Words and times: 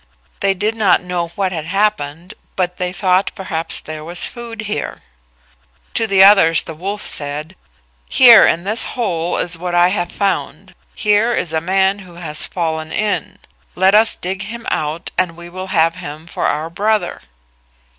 They 0.39 0.55
did 0.55 0.75
not 0.75 1.03
know 1.03 1.27
what 1.35 1.51
had 1.51 1.65
happened, 1.65 2.33
but 2.55 2.77
they 2.77 2.91
thought 2.91 3.31
perhaps 3.35 3.79
there 3.79 4.03
was 4.03 4.25
food 4.25 4.61
here. 4.61 5.03
To 5.93 6.07
the 6.07 6.23
others 6.23 6.63
the 6.63 6.73
wolf 6.73 7.05
said, 7.05 7.55
"Here 8.09 8.43
in 8.47 8.63
this 8.63 8.83
hole 8.97 9.37
is 9.37 9.59
what 9.59 9.75
I 9.75 9.89
have 9.89 10.11
found. 10.11 10.73
Here 10.95 11.35
is 11.35 11.53
a 11.53 11.61
man 11.61 11.99
who 11.99 12.15
has 12.15 12.47
fallen 12.47 12.91
in. 12.91 13.37
Let 13.75 13.93
us 13.93 14.15
dig 14.15 14.41
him 14.41 14.65
out 14.71 15.11
and 15.19 15.37
we 15.37 15.49
will 15.49 15.67
have 15.67 15.93
him 15.93 16.25
for 16.25 16.47
our 16.47 16.71
brother." 16.71 17.21